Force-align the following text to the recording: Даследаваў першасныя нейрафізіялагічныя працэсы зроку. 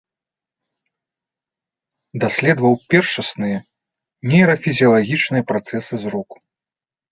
Даследаваў 2.23 2.79
першасныя 2.95 3.57
нейрафізіялагічныя 4.33 5.43
працэсы 5.55 5.95
зроку. 6.09 6.35